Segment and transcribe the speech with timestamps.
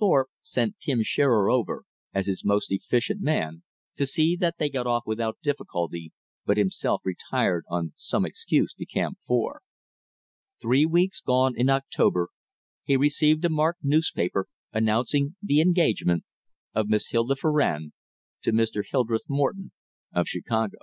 [0.00, 3.62] Thorpe sent Tim Shearer over, as his most efficient man,
[3.94, 6.10] to see that they got off without difficulty,
[6.44, 9.62] but himself retired on some excuse to Camp Four.
[10.60, 12.30] Three weeks gone in October
[12.82, 16.24] he received a marked newspaper announcing the engagement
[16.74, 17.92] of Miss Hilda Farrand
[18.42, 18.82] to Mr.
[18.84, 19.70] Hildreth Morton
[20.12, 20.78] of Chicago.